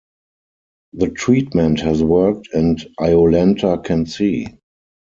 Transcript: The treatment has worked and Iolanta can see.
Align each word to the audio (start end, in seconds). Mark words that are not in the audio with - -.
The 0.93 1.11
treatment 1.11 1.81
has 1.81 2.01
worked 2.01 2.49
and 2.55 2.79
Iolanta 2.99 3.83
can 3.85 4.07
see. 4.07 4.47